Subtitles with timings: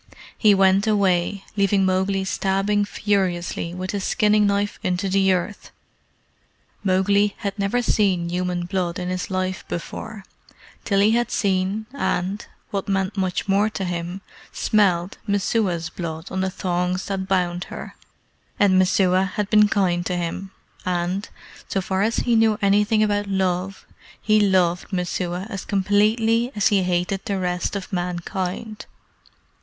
[0.35, 5.69] He went away, leaving Mowgli stabbing furiously with his skinning knife into the earth.
[6.83, 10.25] Mowgli had never seen human blood in his life before
[10.85, 16.41] till he had seen, and what meant much more to him smelled Messua's blood on
[16.41, 17.93] the thongs that bound her.
[18.59, 20.49] And Messua had been kind to him,
[20.83, 21.29] and,
[21.67, 23.85] so far as he knew anything about love,
[24.19, 28.87] he loved Messua as completely as he hated the rest of mankind.